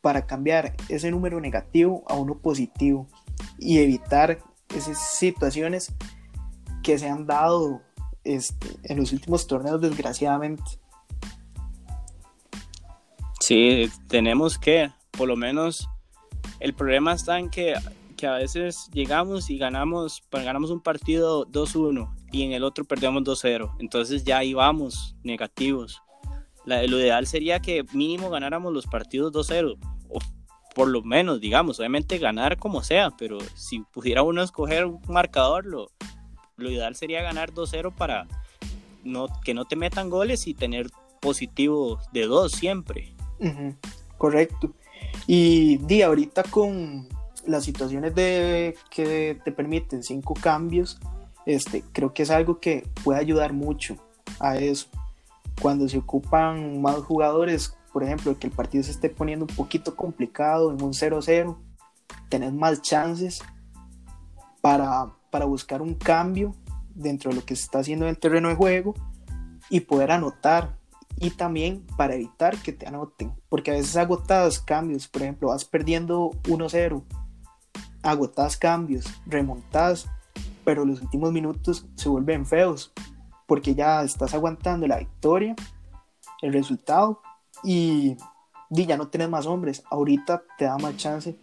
para 0.00 0.26
cambiar 0.26 0.74
ese 0.88 1.10
número 1.10 1.40
negativo 1.40 2.04
a 2.06 2.14
uno 2.14 2.38
positivo 2.38 3.08
y 3.58 3.78
evitar 3.78 4.38
esas 4.74 4.98
situaciones 4.98 5.92
que 6.82 6.98
se 6.98 7.08
han 7.08 7.26
dado 7.26 7.82
este, 8.26 8.68
en 8.84 8.98
los 8.98 9.12
últimos 9.12 9.46
torneos, 9.46 9.80
desgraciadamente. 9.80 10.64
Sí, 13.40 13.88
tenemos 14.08 14.58
que, 14.58 14.90
por 15.12 15.28
lo 15.28 15.36
menos, 15.36 15.88
el 16.58 16.74
problema 16.74 17.12
está 17.12 17.38
en 17.38 17.48
que, 17.48 17.74
que 18.16 18.26
a 18.26 18.32
veces 18.32 18.90
llegamos 18.92 19.50
y 19.50 19.58
ganamos, 19.58 20.22
ganamos 20.32 20.70
un 20.70 20.80
partido 20.80 21.46
2-1 21.46 22.12
y 22.32 22.42
en 22.42 22.52
el 22.52 22.64
otro 22.64 22.84
perdemos 22.84 23.22
2-0. 23.22 23.76
Entonces 23.78 24.24
ya 24.24 24.38
ahí 24.38 24.54
vamos, 24.54 25.14
negativos. 25.22 26.02
lo 26.64 26.98
ideal 26.98 27.26
sería 27.26 27.60
que 27.60 27.84
mínimo 27.92 28.30
ganáramos 28.30 28.72
los 28.72 28.86
partidos 28.86 29.32
2-0 29.32 29.78
o 30.08 30.18
por 30.74 30.88
lo 30.88 31.02
menos, 31.02 31.40
digamos, 31.40 31.78
obviamente 31.78 32.18
ganar 32.18 32.58
como 32.58 32.82
sea, 32.82 33.10
pero 33.16 33.38
si 33.54 33.80
pudiera 33.80 34.22
uno 34.22 34.42
escoger 34.42 34.84
un 34.84 35.00
marcador, 35.08 35.64
lo, 35.64 35.90
lo 36.56 36.70
ideal 36.70 36.96
sería 36.96 37.22
ganar 37.22 37.52
2-0 37.52 37.94
para 37.94 38.26
no, 39.04 39.28
que 39.44 39.54
no 39.54 39.64
te 39.64 39.76
metan 39.76 40.10
goles 40.10 40.46
y 40.46 40.54
tener 40.54 40.90
positivo 41.20 42.00
de 42.12 42.26
dos 42.26 42.52
siempre. 42.52 43.14
Correcto. 44.18 44.72
Y 45.26 45.78
di 45.78 46.02
ahorita 46.02 46.42
con 46.44 47.08
las 47.46 47.64
situaciones 47.64 48.14
de 48.14 48.76
que 48.90 49.40
te 49.44 49.52
permiten 49.52 50.02
cinco 50.02 50.34
cambios, 50.34 50.98
este, 51.44 51.84
creo 51.92 52.12
que 52.12 52.22
es 52.22 52.30
algo 52.30 52.60
que 52.60 52.88
puede 53.04 53.20
ayudar 53.20 53.52
mucho 53.52 53.96
a 54.40 54.56
eso. 54.56 54.88
Cuando 55.60 55.88
se 55.88 55.98
ocupan 55.98 56.82
más 56.82 56.96
jugadores, 56.96 57.76
por 57.92 58.02
ejemplo, 58.02 58.38
que 58.38 58.48
el 58.48 58.52
partido 58.52 58.84
se 58.84 58.90
esté 58.90 59.08
poniendo 59.08 59.46
un 59.48 59.54
poquito 59.54 59.96
complicado 59.96 60.70
en 60.70 60.82
un 60.82 60.92
0-0, 60.92 61.56
tenés 62.28 62.52
más 62.52 62.82
chances 62.82 63.42
para, 64.60 65.12
para 65.30 65.44
buscar 65.44 65.82
un 65.82 65.94
cambio 65.94 66.54
dentro 66.94 67.30
de 67.30 67.36
lo 67.36 67.44
que 67.44 67.56
se 67.56 67.64
está 67.64 67.80
haciendo 67.80 68.06
en 68.06 68.10
el 68.10 68.18
terreno 68.18 68.48
de 68.48 68.54
juego 68.54 68.94
y 69.68 69.80
poder 69.80 70.12
anotar 70.12 70.76
y 71.18 71.30
también 71.30 71.84
para 71.96 72.14
evitar 72.14 72.56
que 72.58 72.72
te 72.72 72.86
anoten, 72.86 73.34
porque 73.48 73.70
a 73.70 73.74
veces 73.74 73.96
agotas 73.96 74.60
cambios, 74.60 75.08
por 75.08 75.22
ejemplo, 75.22 75.48
vas 75.48 75.64
perdiendo 75.64 76.30
1-0, 76.44 77.02
agotas 78.02 78.56
cambios, 78.56 79.06
remontas, 79.26 80.08
pero 80.64 80.84
los 80.84 81.00
últimos 81.00 81.32
minutos 81.32 81.86
se 81.94 82.08
vuelven 82.08 82.44
feos, 82.44 82.92
porque 83.46 83.74
ya 83.74 84.02
estás 84.02 84.34
aguantando 84.34 84.86
la 84.86 84.98
victoria, 84.98 85.54
el 86.42 86.52
resultado 86.52 87.22
y, 87.62 88.16
ya 88.70 88.96
no 88.96 89.08
tienes 89.08 89.30
más 89.30 89.46
hombres. 89.46 89.84
Ahorita 89.90 90.42
te 90.58 90.64
da 90.64 90.76
más 90.76 90.96
chance 90.96 91.38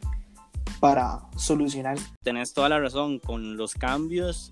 para 0.84 1.22
solucionar. 1.38 1.98
Tenés 2.24 2.54
toda 2.54 2.68
la 2.68 2.78
razón, 2.78 3.18
con 3.18 3.56
los 3.56 3.74
cambios 3.74 4.52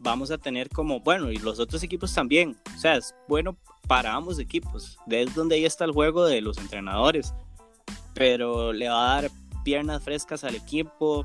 vamos 0.00 0.32
a 0.32 0.38
tener 0.38 0.68
como, 0.68 0.98
bueno, 0.98 1.30
y 1.30 1.36
los 1.36 1.60
otros 1.60 1.80
equipos 1.84 2.12
también. 2.12 2.56
O 2.74 2.78
sea, 2.80 2.96
es 2.96 3.14
bueno 3.28 3.56
para 3.86 4.12
ambos 4.12 4.40
equipos. 4.40 4.98
Es 5.08 5.32
donde 5.32 5.54
ahí 5.54 5.64
está 5.64 5.84
el 5.84 5.92
juego 5.92 6.24
de 6.24 6.40
los 6.40 6.58
entrenadores. 6.58 7.32
Pero 8.14 8.72
le 8.72 8.88
va 8.88 9.12
a 9.12 9.22
dar 9.22 9.30
piernas 9.62 10.02
frescas 10.02 10.42
al 10.42 10.56
equipo. 10.56 11.24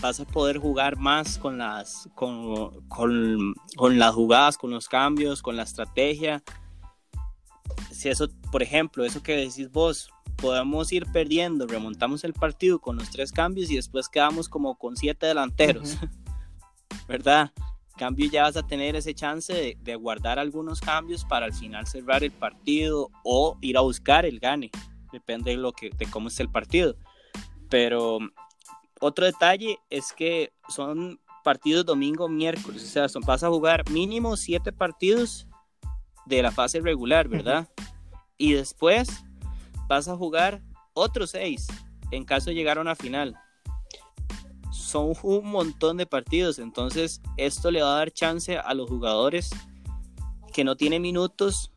Vas 0.00 0.18
a 0.18 0.24
poder 0.24 0.58
jugar 0.58 0.96
más 0.96 1.38
con 1.38 1.58
las, 1.58 2.08
con, 2.16 2.88
con, 2.88 3.54
con 3.76 4.00
las 4.00 4.12
jugadas, 4.16 4.58
con 4.58 4.72
los 4.72 4.88
cambios, 4.88 5.42
con 5.42 5.56
la 5.56 5.62
estrategia 5.62 6.42
si 7.96 8.08
eso, 8.08 8.28
por 8.52 8.62
ejemplo, 8.62 9.04
eso 9.04 9.22
que 9.22 9.36
decís 9.36 9.70
vos, 9.70 10.10
podemos 10.36 10.92
ir 10.92 11.06
perdiendo, 11.12 11.66
remontamos 11.66 12.24
el 12.24 12.32
partido 12.32 12.78
con 12.78 12.96
los 12.96 13.10
tres 13.10 13.32
cambios 13.32 13.70
y 13.70 13.76
después 13.76 14.08
quedamos 14.08 14.48
como 14.48 14.76
con 14.76 14.96
siete 14.96 15.26
delanteros, 15.26 15.96
¿verdad? 17.08 17.52
cambio 17.96 18.28
ya 18.30 18.42
vas 18.42 18.56
a 18.56 18.66
tener 18.66 18.94
ese 18.94 19.14
chance 19.14 19.76
de, 19.80 19.96
guardar 19.96 20.38
algunos 20.38 20.80
cambios 20.80 21.24
para 21.24 21.46
al 21.46 21.52
final 21.52 21.86
cerrar 21.86 22.22
el 22.22 22.30
partido 22.30 23.10
o 23.24 23.56
ir 23.60 23.76
a 23.76 23.80
buscar 23.80 24.26
el 24.26 24.38
gane, 24.38 24.70
depende 25.12 25.50
de, 25.50 25.56
lo 25.56 25.72
que, 25.72 25.90
de 25.90 26.06
cómo 26.06 26.28
esté 26.28 26.42
el 26.42 26.50
partido. 26.50 26.96
Pero 27.68 28.18
otro 29.00 29.24
detalle 29.24 29.78
es 29.90 30.12
que 30.12 30.52
son 30.68 31.18
partidos 31.42 31.86
domingo, 31.86 32.28
miércoles, 32.28 32.84
o 32.84 32.86
sea, 32.86 33.08
son, 33.08 33.22
vas 33.22 33.42
a 33.42 33.48
jugar 33.48 33.88
mínimo 33.90 34.36
siete 34.36 34.72
partidos 34.72 35.46
de 36.26 36.42
la 36.42 36.52
fase 36.52 36.80
regular, 36.80 37.28
¿verdad? 37.28 37.68
Y 38.36 38.52
después 38.52 39.24
vas 39.88 40.08
a 40.08 40.16
jugar 40.16 40.62
otros 40.94 41.30
seis 41.30 41.66
en 42.10 42.24
caso 42.24 42.50
de 42.50 42.56
llegar 42.56 42.78
a 42.78 42.80
una 42.80 42.94
final. 42.94 43.36
Son 44.70 45.12
un 45.22 45.50
montón 45.50 45.96
de 45.96 46.06
partidos, 46.06 46.58
entonces 46.58 47.20
esto 47.36 47.70
le 47.70 47.82
va 47.82 47.94
a 47.94 47.98
dar 47.98 48.12
chance 48.12 48.56
a 48.56 48.74
los 48.74 48.88
jugadores 48.88 49.50
que 50.52 50.64
no 50.64 50.76
tienen 50.76 51.02
minutos 51.02 51.72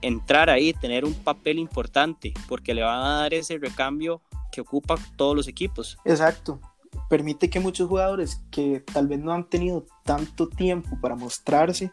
entrar 0.00 0.50
ahí, 0.50 0.72
tener 0.72 1.04
un 1.04 1.14
papel 1.14 1.58
importante, 1.58 2.32
porque 2.48 2.74
le 2.74 2.82
van 2.82 3.00
a 3.00 3.20
dar 3.20 3.34
ese 3.34 3.58
recambio 3.58 4.22
que 4.52 4.60
ocupa 4.60 4.96
todos 5.16 5.36
los 5.36 5.48
equipos. 5.48 5.98
Exacto. 6.04 6.60
Permite 7.08 7.50
que 7.50 7.60
muchos 7.60 7.88
jugadores 7.88 8.42
que 8.50 8.80
tal 8.80 9.08
vez 9.08 9.18
no 9.20 9.32
han 9.32 9.48
tenido 9.48 9.86
tanto 10.04 10.48
tiempo 10.48 10.98
para 11.00 11.16
mostrarse, 11.16 11.92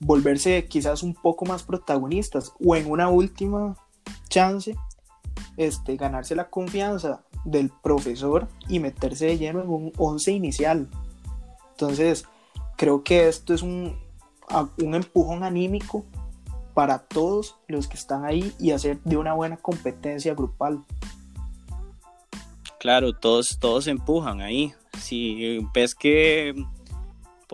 volverse 0.00 0.66
quizás 0.68 1.02
un 1.02 1.14
poco 1.14 1.44
más 1.44 1.62
protagonistas 1.62 2.52
o 2.64 2.76
en 2.76 2.90
una 2.90 3.08
última 3.08 3.76
chance 4.28 4.76
este, 5.56 5.96
ganarse 5.96 6.34
la 6.34 6.50
confianza 6.50 7.22
del 7.44 7.70
profesor 7.70 8.48
y 8.68 8.80
meterse 8.80 9.26
de 9.26 9.38
lleno 9.38 9.60
en 9.62 9.68
un 9.68 9.92
once 9.96 10.32
inicial. 10.32 10.88
Entonces, 11.72 12.24
creo 12.76 13.02
que 13.02 13.28
esto 13.28 13.54
es 13.54 13.62
un, 13.62 13.96
un 14.78 14.94
empujón 14.94 15.42
anímico 15.42 16.04
para 16.74 16.98
todos 16.98 17.56
los 17.68 17.86
que 17.86 17.96
están 17.96 18.24
ahí 18.24 18.52
y 18.58 18.72
hacer 18.72 19.00
de 19.04 19.16
una 19.16 19.34
buena 19.34 19.56
competencia 19.56 20.34
grupal. 20.34 20.82
Claro, 22.80 23.12
todos, 23.12 23.58
todos 23.58 23.86
empujan 23.86 24.40
ahí. 24.40 24.74
Si 24.98 25.66
ves 25.72 25.94
que 25.94 26.54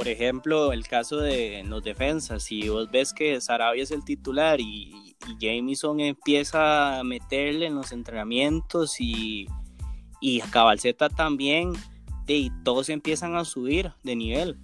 por 0.01 0.09
ejemplo, 0.09 0.73
el 0.73 0.89
caso 0.89 1.19
de 1.19 1.63
los 1.67 1.85
defensas, 1.85 2.45
si 2.45 2.71
vos 2.71 2.91
ves 2.91 3.13
que 3.13 3.39
Sarabia 3.39 3.83
es 3.83 3.91
el 3.91 4.03
titular 4.03 4.59
y, 4.59 5.15
Jamison 5.39 6.01
empieza 6.01 6.99
a 6.99 7.05
meterle 7.05 7.67
en 7.67 7.75
los 7.75 7.93
entrenamientos 7.93 8.99
y, 8.99 9.47
y 10.19 10.41
Cabalceta 10.41 11.11
también, 11.11 11.75
y 12.27 12.51
todos 12.65 12.89
empiezan 12.89 13.37
a 13.37 13.45
subir 13.45 13.93
de 14.03 14.17
nivel. 14.17 14.59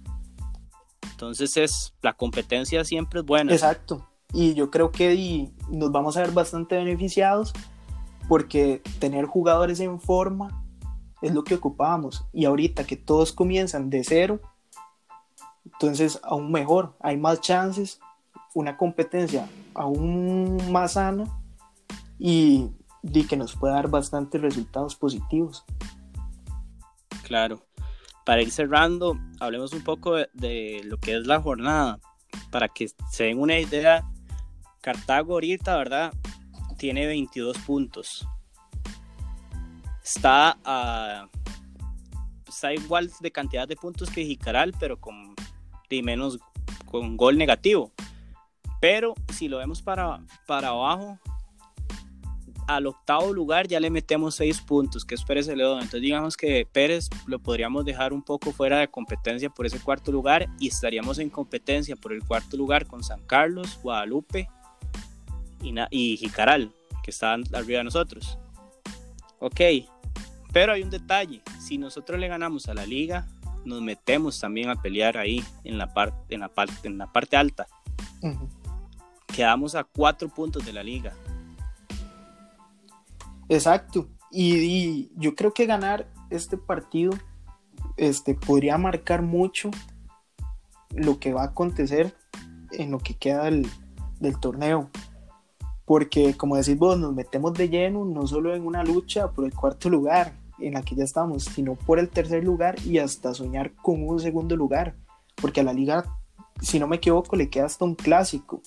Entonces 1.11 1.55
es 1.55 1.93
la 2.01 2.13
competencia 2.13 2.83
siempre 2.83 3.19
es 3.19 3.25
buena. 3.27 3.53
Exacto. 3.53 4.09
Y 4.33 4.55
yo 4.55 4.71
creo 4.71 4.91
que 4.91 5.51
nos 5.69 5.91
vamos 5.91 6.17
a 6.17 6.21
ver 6.21 6.31
bastante 6.31 6.77
beneficiados 6.77 7.53
porque 8.27 8.81
tener 8.97 9.25
jugadores 9.25 9.81
en 9.81 10.01
forma 10.01 10.65
es 11.21 11.31
lo 11.31 11.43
que 11.43 11.53
ocupamos. 11.53 12.25
Y 12.33 12.45
ahorita 12.45 12.85
que 12.85 12.95
todos 12.95 13.33
comienzan 13.33 13.91
de 13.91 14.03
cero, 14.03 14.41
entonces, 15.73 16.19
aún 16.23 16.51
mejor, 16.51 16.95
hay 16.99 17.17
más 17.17 17.41
chances, 17.41 17.99
una 18.53 18.77
competencia 18.77 19.47
aún 19.73 20.71
más 20.71 20.93
sana 20.93 21.25
y, 22.17 22.71
que 23.29 23.37
nos 23.37 23.55
pueda 23.55 23.75
dar 23.75 23.89
bastantes 23.89 24.41
resultados 24.41 24.95
positivos. 24.95 25.63
Claro. 27.23 27.61
Para 28.25 28.41
ir 28.41 28.51
cerrando, 28.51 29.17
hablemos 29.39 29.73
un 29.73 29.83
poco 29.83 30.15
de, 30.15 30.81
lo 30.83 30.97
que 30.97 31.17
es 31.17 31.27
la 31.27 31.41
jornada. 31.41 31.99
Para 32.51 32.67
que 32.67 32.89
se 33.11 33.25
den 33.25 33.39
una 33.39 33.59
idea, 33.59 34.03
Cartago 34.81 35.33
ahorita, 35.33 35.77
¿verdad? 35.77 36.13
Tiene 36.77 37.05
22 37.05 37.57
puntos. 37.59 38.27
Está, 40.03 40.57
a, 40.63 41.27
está 42.47 42.73
igual 42.73 43.11
de 43.19 43.31
cantidad 43.31 43.67
de 43.67 43.75
puntos 43.75 44.09
que 44.09 44.25
Jicaral, 44.25 44.73
pero 44.79 44.99
con 44.99 45.35
y 45.95 46.03
menos 46.03 46.39
con 46.85 47.17
gol 47.17 47.37
negativo. 47.37 47.91
Pero 48.79 49.15
si 49.33 49.47
lo 49.47 49.57
vemos 49.57 49.81
para, 49.81 50.19
para 50.45 50.69
abajo, 50.69 51.19
al 52.67 52.85
octavo 52.85 53.33
lugar 53.33 53.67
ya 53.67 53.79
le 53.79 53.89
metemos 53.89 54.35
seis 54.35 54.61
puntos, 54.61 55.05
que 55.05 55.15
es 55.15 55.23
Pérez 55.23 55.47
León 55.47 55.77
Entonces 55.77 56.01
digamos 56.01 56.35
que 56.35 56.67
Pérez 56.69 57.09
lo 57.25 57.39
podríamos 57.39 57.85
dejar 57.85 58.11
un 58.11 58.21
poco 58.21 58.51
fuera 58.51 58.79
de 58.79 58.89
competencia 58.89 59.49
por 59.49 59.65
ese 59.65 59.79
cuarto 59.79 60.11
lugar 60.11 60.47
y 60.59 60.67
estaríamos 60.67 61.17
en 61.19 61.29
competencia 61.29 61.95
por 61.95 62.11
el 62.11 62.23
cuarto 62.23 62.57
lugar 62.57 62.85
con 62.85 63.03
San 63.03 63.21
Carlos, 63.25 63.79
Guadalupe 63.81 64.49
y, 65.63 65.73
y 65.91 66.17
Jicaral, 66.17 66.71
que 67.03 67.11
están 67.11 67.43
arriba 67.53 67.79
de 67.79 67.85
nosotros. 67.85 68.37
Ok, 69.39 69.61
pero 70.51 70.73
hay 70.73 70.83
un 70.83 70.89
detalle, 70.89 71.41
si 71.59 71.77
nosotros 71.77 72.19
le 72.19 72.27
ganamos 72.27 72.67
a 72.67 72.73
la 72.73 72.85
liga, 72.85 73.27
nos 73.67 73.81
metemos 73.81 74.39
también 74.39 74.69
a 74.69 74.81
pelear 74.81 75.17
ahí 75.17 75.43
en 75.63 75.77
la 75.77 75.93
parte, 75.93 76.33
en 76.33 76.41
la 76.41 76.47
parte, 76.49 76.87
en 76.87 76.97
la 76.97 77.11
parte 77.11 77.35
alta. 77.35 77.67
Quedamos 79.27 79.75
a 79.75 79.83
cuatro 79.83 80.29
puntos 80.29 80.65
de 80.65 80.73
la 80.73 80.83
liga. 80.83 81.13
Exacto. 83.49 84.07
Y, 84.31 85.11
yo 85.15 85.35
creo 85.35 85.53
que 85.53 85.65
ganar 85.65 86.07
este 86.29 86.57
partido 86.57 87.13
este, 87.97 88.35
podría 88.35 88.77
marcar 88.77 89.21
mucho 89.21 89.71
lo 90.91 91.19
que 91.19 91.33
va 91.33 91.43
a 91.43 91.47
acontecer 91.47 92.15
en 92.71 92.91
lo 92.91 92.99
que 92.99 93.15
queda 93.15 93.45
del, 93.45 93.67
del 94.19 94.39
torneo. 94.39 94.89
Porque, 95.85 96.35
como 96.35 96.57
decís 96.57 96.77
vos, 96.77 96.97
nos 96.97 97.13
metemos 97.13 97.53
de 97.53 97.69
lleno 97.69 98.03
no 98.03 98.27
solo 98.27 98.53
en 98.53 98.65
una 98.65 98.83
lucha 98.83 99.31
por 99.31 99.45
el 99.45 99.53
cuarto 99.53 99.89
lugar, 99.89 100.33
en 100.59 100.73
la 100.73 100.81
que 100.81 100.95
ya 100.95 101.03
estamos, 101.03 101.43
sino 101.45 101.75
por 101.75 101.99
el 101.99 102.09
tercer 102.09 102.43
lugar 102.43 102.75
y 102.85 102.99
hasta 102.99 103.33
soñar 103.33 103.73
con 103.75 104.07
un 104.07 104.19
segundo 104.19 104.55
lugar, 104.55 104.95
porque 105.35 105.61
a 105.61 105.63
la 105.63 105.73
liga, 105.73 106.17
si 106.61 106.79
no 106.79 106.87
me 106.87 106.97
equivoco, 106.97 107.35
le 107.35 107.49
queda 107.49 107.65
hasta 107.65 107.85
un 107.85 107.95
clásico. 107.95 108.61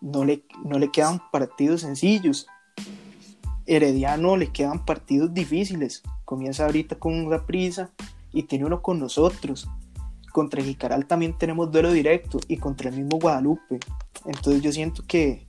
No 0.00 0.24
le, 0.24 0.44
no 0.64 0.78
le 0.78 0.90
quedan 0.90 1.20
partidos 1.30 1.80
sencillos. 1.80 2.46
Herediano 3.66 4.36
le 4.36 4.52
quedan 4.52 4.84
partidos 4.84 5.32
difíciles. 5.32 6.02
Comienza 6.24 6.66
ahorita 6.66 6.96
con 6.96 7.14
una 7.14 7.46
prisa 7.46 7.90
y 8.32 8.42
tiene 8.44 8.66
uno 8.66 8.82
con 8.82 8.98
nosotros. 8.98 9.68
Contra 10.32 10.62
Jicaral 10.62 11.06
también 11.06 11.38
tenemos 11.38 11.70
duelo 11.70 11.92
directo 11.92 12.38
y 12.48 12.58
contra 12.58 12.90
el 12.90 12.96
mismo 12.96 13.18
Guadalupe. 13.18 13.78
Entonces 14.26 14.62
yo 14.62 14.72
siento 14.72 15.02
que 15.06 15.48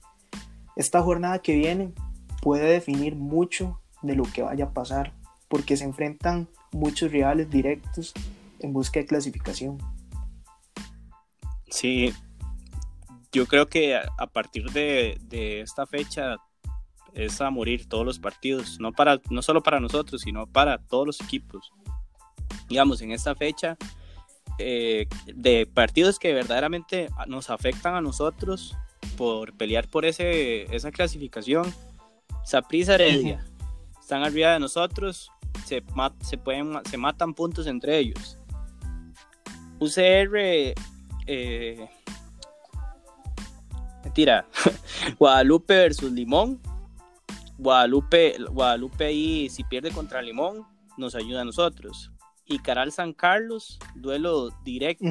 esta 0.76 1.02
jornada 1.02 1.40
que 1.40 1.56
viene 1.56 1.94
puede 2.42 2.70
definir 2.70 3.16
mucho 3.16 3.82
de 4.06 4.16
lo 4.16 4.24
que 4.24 4.42
vaya 4.42 4.66
a 4.66 4.74
pasar, 4.74 5.14
porque 5.48 5.78
se 5.78 5.84
enfrentan 5.84 6.48
muchos 6.72 7.12
rivales 7.12 7.50
directos 7.50 8.14
en 8.60 8.74
busca 8.74 9.00
de 9.00 9.06
clasificación. 9.06 9.78
Sí, 11.70 12.14
yo 13.32 13.46
creo 13.48 13.68
que 13.68 13.96
a 13.96 14.28
partir 14.28 14.72
de, 14.72 15.18
esta 15.62 15.86
fecha 15.86 16.38
es 17.14 17.42
a 17.42 17.50
morir 17.50 17.88
todos 17.88 18.06
los 18.06 18.20
partidos, 18.20 18.80
no, 18.80 18.92
para, 18.92 19.22
no 19.30 19.42
solo 19.42 19.62
para 19.62 19.80
nosotros, 19.80 20.22
sino 20.22 20.48
para 20.48 20.78
todos 20.78 21.06
los 21.06 21.22
equipos. 21.22 21.72
Digamos, 22.70 23.02
en 23.02 23.12
esta 23.12 23.36
fecha 23.36 23.78
eh, 24.58 25.08
de 25.34 25.68
partidos 25.68 26.18
que 26.18 26.34
verdaderamente 26.34 27.10
nos 27.28 27.50
afectan 27.50 27.96
a 27.96 28.02
nosotros 28.02 28.76
por 29.18 29.54
pelear 29.54 29.88
por 29.88 30.06
ese, 30.06 30.64
esa 30.76 30.92
clasificación. 30.92 31.74
Saprissa 32.44 32.96
Heredia 32.96 33.44
están 34.06 34.22
arriba 34.22 34.52
de 34.52 34.60
nosotros, 34.60 35.32
se, 35.66 35.84
se, 36.22 36.38
pueden, 36.38 36.80
se 36.88 36.96
matan 36.96 37.34
puntos 37.34 37.66
entre 37.66 37.98
ellos. 37.98 38.38
UCR, 39.80 40.76
eh, 41.26 41.90
mentira, 44.04 44.48
Guadalupe 45.18 45.74
versus 45.74 46.12
Limón. 46.12 46.62
Guadalupe, 47.58 48.38
Guadalupe 48.52 49.06
ahí, 49.06 49.50
si 49.50 49.64
pierde 49.64 49.90
contra 49.90 50.22
Limón, 50.22 50.68
nos 50.98 51.16
ayuda 51.16 51.42
a 51.42 51.46
nosotros. 51.46 52.12
Y 52.46 52.60
Caral 52.60 52.92
San 52.92 53.12
Carlos, 53.12 53.80
duelo 53.96 54.52
directo. 54.64 55.08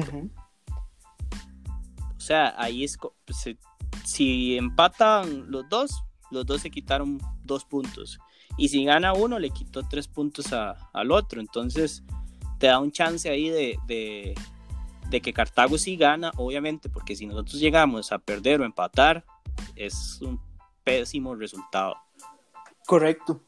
O 2.15 2.19
sea, 2.21 2.55
ahí 2.57 2.85
es, 2.85 2.97
si 4.05 4.55
empatan 4.55 5.51
los 5.51 5.67
dos, 5.67 6.01
los 6.31 6.45
dos 6.45 6.61
se 6.61 6.71
quitaron 6.71 7.19
dos 7.43 7.65
puntos. 7.65 8.19
Y 8.57 8.69
si 8.69 8.85
gana 8.85 9.13
uno, 9.13 9.39
le 9.39 9.49
quitó 9.49 9.83
tres 9.83 10.07
puntos 10.07 10.53
al 10.53 11.11
otro. 11.11 11.41
Entonces, 11.41 12.03
te 12.57 12.67
da 12.67 12.79
un 12.79 12.91
chance 12.91 13.29
ahí 13.29 13.49
de, 13.49 13.77
de, 13.87 15.21
que 15.21 15.33
Cartago 15.33 15.77
sí 15.77 15.95
gana, 15.95 16.31
obviamente, 16.37 16.89
porque 16.89 17.15
si 17.15 17.25
nosotros 17.25 17.59
llegamos 17.59 18.11
a 18.11 18.19
perder 18.19 18.61
o 18.61 18.65
empatar, 18.65 19.25
es 19.75 20.19
un 20.21 20.39
pésimo 20.83 21.35
resultado. 21.35 21.95
Correcto. 22.85 23.41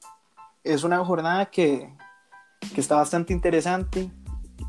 Es 0.63 0.83
una 0.83 1.03
jornada 1.03 1.45
que, 1.45 1.93
que 2.73 2.81
está 2.81 2.95
bastante 2.95 3.33
interesante. 3.33 4.11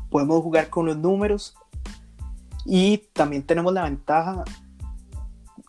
Podemos 0.09 0.41
jugar 0.41 0.69
con 0.69 0.85
los 0.85 0.97
números. 0.97 1.55
Y 2.65 2.97
también 3.13 3.43
tenemos 3.43 3.73
la 3.73 3.83
ventaja 3.83 4.43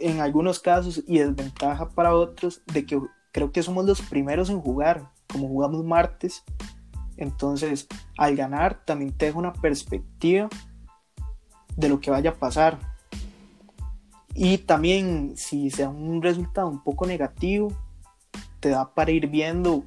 en 0.00 0.20
algunos 0.20 0.58
casos 0.58 1.02
y 1.06 1.18
desventaja 1.18 1.88
para 1.88 2.14
otros 2.14 2.62
de 2.66 2.84
que 2.84 3.00
creo 3.32 3.52
que 3.52 3.62
somos 3.62 3.84
los 3.84 4.00
primeros 4.00 4.50
en 4.50 4.60
jugar, 4.60 5.10
como 5.32 5.48
jugamos 5.48 5.84
martes. 5.84 6.42
Entonces, 7.16 7.86
al 8.16 8.36
ganar 8.36 8.84
también 8.84 9.12
te 9.12 9.26
deja 9.26 9.38
una 9.38 9.52
perspectiva 9.52 10.48
de 11.76 11.88
lo 11.88 12.00
que 12.00 12.10
vaya 12.10 12.30
a 12.30 12.34
pasar. 12.34 12.78
Y 14.34 14.58
también 14.58 15.36
si 15.36 15.70
sea 15.70 15.88
un 15.88 16.22
resultado 16.22 16.68
un 16.68 16.82
poco 16.82 17.06
negativo, 17.06 17.72
te 18.60 18.70
da 18.70 18.94
para 18.94 19.10
ir 19.10 19.26
viendo 19.26 19.84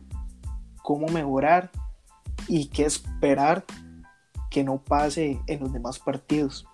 cómo 0.81 1.07
mejorar 1.07 1.71
y 2.47 2.67
qué 2.67 2.85
esperar 2.85 3.63
que 4.49 4.63
no 4.63 4.77
pase 4.77 5.39
en 5.47 5.59
los 5.61 5.71
demás 5.71 5.97
partidos. 5.97 6.67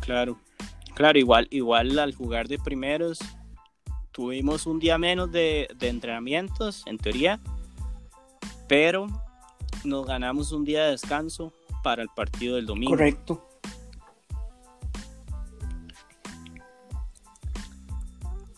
Claro. 0.00 0.38
Claro, 0.94 1.18
igual, 1.18 1.48
igual 1.50 1.98
al 1.98 2.14
jugar 2.14 2.48
de 2.48 2.58
primeros, 2.58 3.18
tuvimos 4.12 4.66
un 4.66 4.78
día 4.78 4.98
menos 4.98 5.32
de, 5.32 5.68
entrenamientos, 5.80 6.84
en 6.86 6.98
teoría, 6.98 7.40
pero 8.68 9.06
nos 9.84 10.06
ganamos 10.06 10.52
un 10.52 10.64
día 10.64 10.84
de 10.84 10.90
descanso 10.92 11.52
para 11.82 12.02
el 12.02 12.08
partido 12.08 12.56
del 12.56 12.66
domingo. 12.66 12.92
Correcto. 12.92 13.48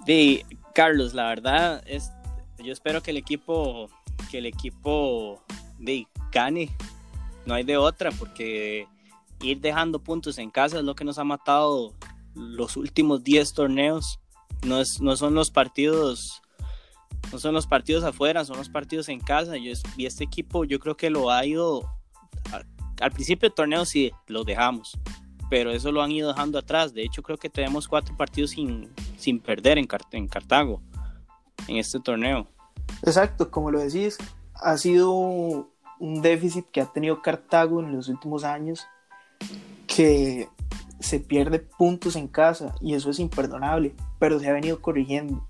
De 0.04 0.44
Carlos, 0.74 1.14
la 1.14 1.28
verdad 1.28 1.82
es, 1.86 2.12
yo 2.58 2.72
espero 2.72 3.02
que 3.02 3.12
el 3.12 3.16
equipo, 3.16 3.88
que 4.30 4.38
el 4.38 4.46
equipo 4.46 5.40
de 5.78 6.06
gane, 6.30 6.70
no 7.46 7.54
hay 7.54 7.64
de 7.64 7.78
otra, 7.78 8.10
porque 8.10 8.86
ir 9.40 9.60
dejando 9.60 9.98
puntos 9.98 10.38
en 10.38 10.50
casa 10.50 10.78
es 10.78 10.84
lo 10.84 10.94
que 10.94 11.04
nos 11.04 11.18
ha 11.18 11.24
matado 11.24 11.94
los 12.34 12.76
últimos 12.76 13.22
10 13.22 13.54
torneos. 13.54 14.20
No, 14.64 14.80
es, 14.80 15.00
no 15.00 15.16
son 15.16 15.34
los 15.34 15.50
partidos 15.50 16.40
no 17.32 17.38
son 17.38 17.54
los 17.54 17.66
partidos 17.66 18.04
afuera, 18.04 18.44
son 18.44 18.58
los 18.58 18.68
partidos 18.68 19.08
en 19.08 19.20
casa. 19.20 19.56
y 19.56 19.70
este 19.70 20.24
equipo 20.24 20.64
yo 20.64 20.78
creo 20.78 20.96
que 20.96 21.10
lo 21.10 21.30
ha 21.30 21.44
ido, 21.44 21.90
al 23.00 23.10
principio 23.12 23.48
del 23.48 23.54
torneo 23.54 23.84
sí, 23.84 24.12
lo 24.26 24.44
dejamos, 24.44 24.98
pero 25.50 25.70
eso 25.70 25.92
lo 25.92 26.02
han 26.02 26.10
ido 26.10 26.28
dejando 26.28 26.58
atrás. 26.58 26.94
De 26.94 27.02
hecho 27.02 27.22
creo 27.22 27.38
que 27.38 27.50
tenemos 27.50 27.88
cuatro 27.88 28.16
partidos 28.16 28.50
sin, 28.50 28.90
sin 29.16 29.40
perder 29.40 29.78
en, 29.78 29.88
en 30.12 30.28
Cartago, 30.28 30.80
en 31.68 31.76
este 31.76 32.00
torneo. 32.00 32.46
Exacto, 33.02 33.50
como 33.50 33.70
lo 33.70 33.80
decís, 33.80 34.18
ha 34.54 34.76
sido 34.76 35.12
un 35.12 36.22
déficit 36.22 36.66
que 36.70 36.80
ha 36.80 36.86
tenido 36.86 37.22
Cartago 37.22 37.80
en 37.80 37.94
los 37.94 38.08
últimos 38.08 38.44
años, 38.44 38.86
que 39.86 40.48
se 41.04 41.20
pierde 41.20 41.58
puntos 41.58 42.16
en 42.16 42.28
casa 42.28 42.74
y 42.80 42.94
eso 42.94 43.10
es 43.10 43.18
imperdonable, 43.18 43.94
pero 44.18 44.38
se 44.40 44.48
ha 44.48 44.52
venido 44.52 44.80
corrigiendo. 44.80 45.46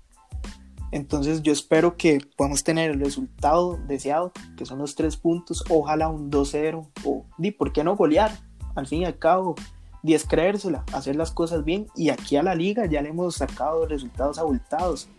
Entonces 0.91 1.41
yo 1.41 1.51
espero 1.51 1.97
que 1.97 2.19
podamos 2.37 2.63
tener 2.63 2.91
el 2.91 2.99
resultado 2.99 3.77
deseado, 3.87 4.31
que 4.55 4.65
son 4.65 4.77
los 4.79 4.95
tres 4.95 5.17
puntos, 5.17 5.63
ojalá 5.69 6.07
un 6.07 6.31
2-0 6.31 6.87
o, 7.03 7.25
di, 7.37 7.51
¿por 7.51 7.73
qué 7.73 7.83
no 7.83 7.95
golear? 7.95 8.31
Al 8.75 8.87
fin 8.87 9.01
y 9.01 9.05
al 9.05 9.17
cabo, 9.17 9.55
di 10.03 10.13
es 10.13 10.25
creérsela, 10.25 10.83
hacer 10.93 11.15
las 11.15 11.31
cosas 11.31 11.65
bien 11.65 11.87
y 11.95 12.09
aquí 12.09 12.37
a 12.37 12.43
la 12.43 12.55
liga 12.55 12.85
ya 12.85 13.01
le 13.01 13.09
hemos 13.09 13.35
sacado 13.35 13.85
resultados 13.87 14.37
abultados. 14.37 15.09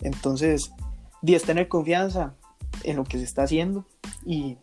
Entonces, 0.00 0.72
di 1.22 1.34
es 1.34 1.42
tener 1.42 1.68
confianza 1.68 2.34
en 2.84 2.96
lo 2.96 3.04
que 3.04 3.18
se 3.18 3.24
está 3.24 3.42
haciendo 3.42 3.84
y 4.24 4.56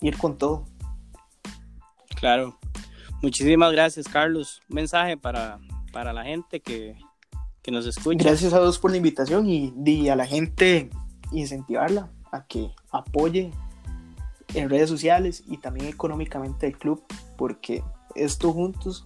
ir 0.00 0.16
con 0.16 0.38
todo. 0.38 0.64
Claro, 2.16 2.58
Muchísimas 3.20 3.72
gracias, 3.72 4.06
Carlos. 4.06 4.62
Un 4.68 4.76
mensaje 4.76 5.16
para, 5.16 5.58
para 5.92 6.12
la 6.12 6.24
gente 6.24 6.60
que, 6.60 6.96
nos 7.70 7.84
escucha. 7.84 8.24
Gracias 8.24 8.54
a 8.54 8.58
todos 8.58 8.78
por 8.78 8.90
la 8.90 8.96
invitación 8.96 9.46
y, 9.46 10.08
a 10.08 10.16
la 10.16 10.26
gente 10.26 10.88
incentivarla 11.32 12.10
a 12.32 12.46
que 12.46 12.70
apoye 12.90 13.50
en 14.54 14.70
redes 14.70 14.88
sociales 14.88 15.44
y 15.46 15.58
también 15.58 15.86
económicamente 15.86 16.66
el 16.66 16.78
club, 16.78 17.04
porque 17.36 17.84
esto 18.14 18.54
juntos 18.54 19.04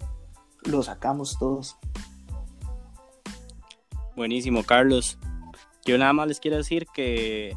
lo 0.65 0.81
sacamos 0.85 1.39
todos. 1.41 1.77
Buenísimo, 4.15 4.63
Carlos. 4.63 5.19
Yo 5.85 5.99
nada 5.99 6.13
más 6.13 6.29
les 6.29 6.39
quiero 6.39 6.59
decir 6.59 6.87
que 6.95 7.57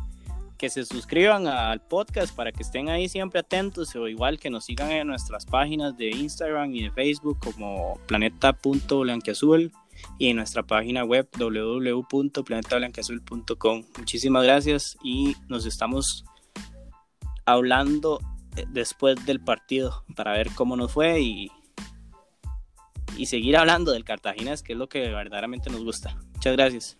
que 0.57 0.69
se 0.69 0.85
suscriban 0.85 1.47
al 1.47 1.81
podcast 1.81 2.33
para 2.35 2.51
que 2.51 2.63
estén 2.63 2.89
ahí 2.89 3.07
siempre 3.09 3.39
atentos 3.39 3.95
o 3.95 4.07
igual 4.07 4.39
que 4.39 4.49
nos 4.49 4.65
sigan 4.65 4.89
en 4.91 5.05
nuestras 5.07 5.45
páginas 5.45 5.95
de 5.97 6.09
Instagram 6.09 6.73
y 6.73 6.83
de 6.83 6.91
Facebook 6.91 7.37
como 7.39 7.99
planeta.blanquiazul 8.07 9.71
y 10.17 10.29
en 10.29 10.37
nuestra 10.37 10.63
página 10.63 11.03
web 11.03 11.27
www.planetablanquiazul.com. 11.37 13.83
Muchísimas 13.97 14.43
gracias 14.43 14.97
y 15.03 15.35
nos 15.47 15.65
estamos 15.65 16.23
hablando 17.45 18.19
eh, 18.55 18.65
después 18.69 19.25
del 19.25 19.39
partido 19.39 20.03
para 20.15 20.33
ver 20.33 20.49
cómo 20.55 20.75
nos 20.75 20.91
fue 20.91 21.21
y, 21.21 21.51
y 23.17 23.27
seguir 23.27 23.55
hablando 23.57 23.91
del 23.91 24.03
Cartagena, 24.03 24.55
que 24.57 24.73
es 24.73 24.79
lo 24.79 24.89
que 24.89 25.09
verdaderamente 25.09 25.69
nos 25.69 25.83
gusta. 25.83 26.17
Muchas 26.33 26.53
gracias. 26.53 26.97